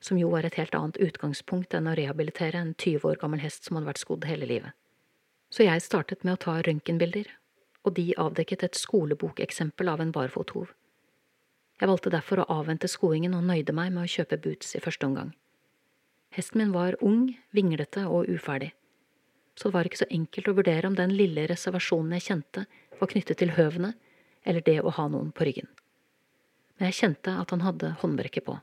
[0.00, 3.64] som jo var et helt annet utgangspunkt enn å rehabilitere en 20 år gammel hest
[3.64, 4.76] som hadde vært skodd hele livet.
[5.48, 7.30] Så jeg startet med å ta røntgenbilder,
[7.86, 10.74] og de avdekket et skolebokeksempel av en barfothov.
[11.80, 15.08] Jeg valgte derfor å avvente skoingen og nøyde meg med å kjøpe boots i første
[15.08, 15.32] omgang.
[16.34, 18.74] Hesten min var ung, vinglete og uferdig,
[19.56, 22.66] så det var ikke så enkelt å vurdere om den lille reservasjonen jeg kjente,
[23.00, 23.94] var knyttet til høvene
[24.46, 25.68] eller det å ha noen på ryggen
[26.76, 28.58] men jeg kjente at han hadde håndbrekket på,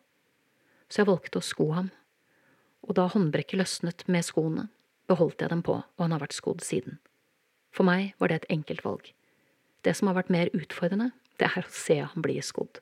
[0.89, 1.89] så jeg valgte å sko ham,
[2.85, 4.67] og da håndbrekket løsnet med skoene,
[5.09, 6.99] beholdt jeg dem på, og han har vært skodd siden.
[7.73, 9.09] For meg var det et enkelt valg.
[9.83, 11.09] Det som har vært mer utfordrende,
[11.41, 12.79] det er å se han bli skodd,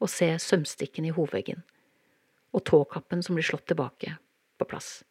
[0.00, 1.60] å se sømstikken i hovveggen,
[2.56, 4.16] og tåkappen som blir slått tilbake,
[4.58, 5.02] på plass.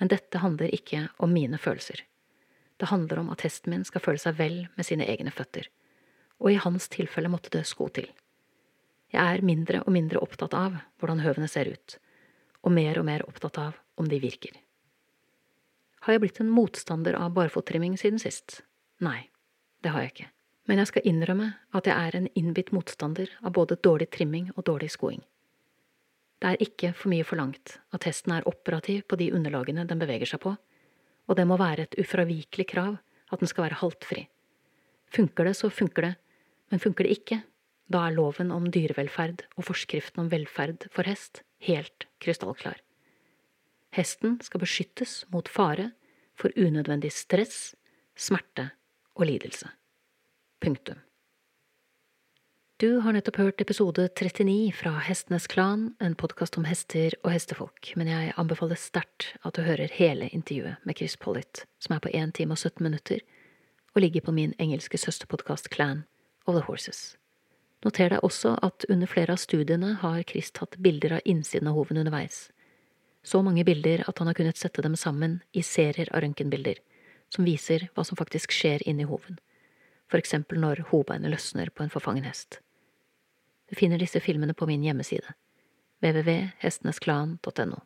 [0.00, 2.00] Men dette handler ikke om mine følelser.
[2.80, 5.70] Det handler om at hesten min skal føle seg vel med sine egne føtter
[6.44, 8.08] og i hans tilfelle måtte det sko til.
[9.14, 11.98] Jeg er mindre og mindre opptatt av hvordan høvene ser ut,
[12.66, 14.52] og mer og mer opptatt av om de virker.
[16.04, 18.60] Har jeg blitt en motstander av barfottrimming siden sist?
[19.00, 19.30] Nei,
[19.80, 20.30] det har jeg ikke,
[20.68, 24.66] men jeg skal innrømme at jeg er en innbitt motstander av både dårlig trimming og
[24.68, 25.22] dårlig skoing.
[26.42, 30.28] Det er ikke for mye forlangt at hesten er operativ på de underlagene den beveger
[30.28, 30.56] seg på,
[31.28, 32.98] og det må være et ufravikelig krav
[33.32, 34.26] at den skal være haltfri.
[35.14, 36.14] Funker det, så funker det,
[36.70, 37.42] men funker det ikke,
[37.92, 42.80] da er loven om dyrevelferd og forskriften om velferd for hest helt krystallklar.
[43.94, 45.92] Hesten skal beskyttes mot fare
[46.34, 47.74] for unødvendig stress,
[48.16, 48.70] smerte
[49.14, 49.68] og lidelse.
[50.60, 50.98] Punktum.
[52.82, 57.92] Du har nettopp hørt episode 39 fra Hestenes Klan, en podkast om hester og hestefolk,
[57.94, 62.10] men jeg anbefaler sterkt at du hører hele intervjuet med Chris Pollitt, som er på
[62.10, 63.22] 1 time og 17 minutter,
[63.94, 66.02] og ligger på min engelske søsterpodkast Clan
[66.48, 67.14] of the Horses.
[67.86, 71.78] Noter deg også at under flere av studiene har Chris tatt bilder av innsiden av
[71.78, 72.48] hoven underveis.
[73.22, 76.82] Så mange bilder at han har kunnet sette dem sammen i serier av røntgenbilder,
[77.30, 79.38] som viser hva som faktisk skjer inni hoven,
[80.14, 82.60] for eksempel når hovbeinet løsner på en forfangen hest.
[83.66, 85.32] Du finner disse filmene på min hjemmeside,
[86.04, 87.80] www.hestenesklan.no.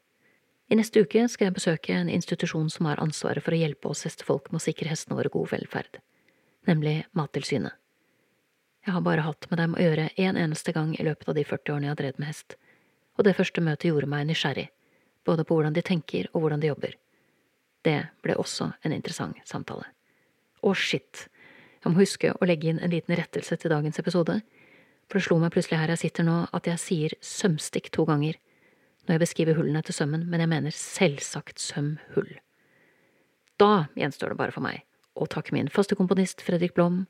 [0.68, 4.04] I neste uke skal jeg besøke en institusjon som har ansvaret for å hjelpe oss
[4.04, 6.02] hestefolk med å sikre hestene våre god velferd,
[6.68, 7.72] nemlig Mattilsynet.
[8.84, 11.46] Jeg har bare hatt med dem å gjøre en eneste gang i løpet av de
[11.48, 12.58] 40 årene jeg har drevet med hest,
[13.16, 14.68] og det første møtet gjorde meg nysgjerrig,
[15.24, 17.00] både på hvordan de tenker og hvordan de jobber.
[17.88, 19.88] Det ble også en interessant samtale.
[20.60, 21.24] Å, shit,
[21.84, 24.40] jeg må huske å legge inn en liten rettelse til dagens episode,
[25.08, 28.36] for det slo meg plutselig her jeg sitter nå at jeg sier sømstikk to ganger
[29.08, 32.34] når jeg beskriver hullene til sømmen, men jeg mener selvsagt sømhull.
[33.58, 34.84] Da gjenstår det bare for meg
[35.18, 37.06] å takke min faste komponist Fredrik Blom,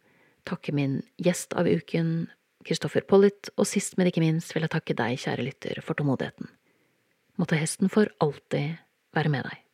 [0.49, 2.29] takke min gjest av uken,
[2.67, 6.49] Kristoffer Pollitt, og sist, men ikke minst vil jeg takke deg, kjære lytter, for tålmodigheten.
[7.39, 8.79] Måtte hesten for alltid
[9.15, 9.68] være med deg.